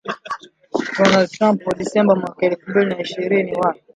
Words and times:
Donald 0.95 1.27
Trump 1.35 1.59
wa 1.67 1.73
Disemba 1.73 2.15
mwaka 2.15 2.45
elfu 2.45 2.69
mbili 2.69 2.85
na 2.85 3.01
ishirini 3.01 3.53
wa 3.55 3.75